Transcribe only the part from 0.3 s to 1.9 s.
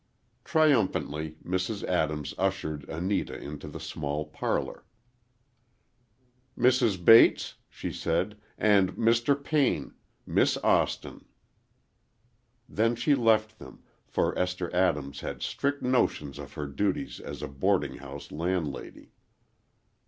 Triumphantly, Mrs.